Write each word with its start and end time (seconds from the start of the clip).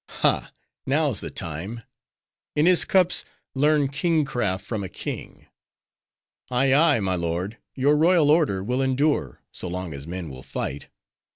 "Ha, 0.23 0.51
now's 0.87 1.21
the 1.21 1.29
time! 1.29 1.83
In 2.55 2.65
his 2.65 2.85
cups 2.85 3.23
learn 3.53 3.87
king 3.87 4.25
craft 4.25 4.65
from 4.65 4.83
a 4.83 4.89
king. 4.89 5.45
Ay, 6.49 6.73
ay, 6.73 6.99
my 6.99 7.13
lord, 7.13 7.59
your 7.75 7.95
royal 7.95 8.31
order 8.31 8.63
will 8.63 8.81
endure, 8.81 9.43
so 9.51 9.67
long 9.67 9.93
as 9.93 10.07
men 10.07 10.27
will 10.31 10.41
fight. 10.41 10.89